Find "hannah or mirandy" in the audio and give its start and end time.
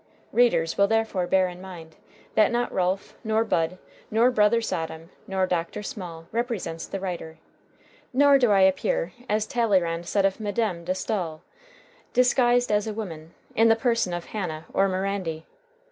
14.25-15.45